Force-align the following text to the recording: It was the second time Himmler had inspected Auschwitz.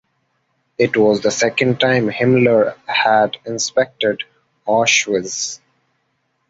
It 0.79 0.97
was 0.97 1.21
the 1.21 1.29
second 1.29 1.79
time 1.79 2.09
Himmler 2.09 2.75
had 2.87 3.37
inspected 3.45 4.23
Auschwitz. 4.67 5.59